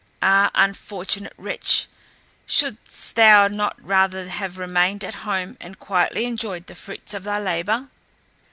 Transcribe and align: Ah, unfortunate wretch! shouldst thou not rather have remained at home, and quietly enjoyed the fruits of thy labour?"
Ah, 0.23 0.49
unfortunate 0.55 1.33
wretch! 1.37 1.87
shouldst 2.47 3.15
thou 3.15 3.47
not 3.47 3.75
rather 3.79 4.29
have 4.29 4.57
remained 4.57 5.03
at 5.05 5.13
home, 5.29 5.55
and 5.59 5.77
quietly 5.77 6.25
enjoyed 6.25 6.65
the 6.65 6.73
fruits 6.73 7.13
of 7.13 7.23
thy 7.23 7.37
labour?" 7.39 7.87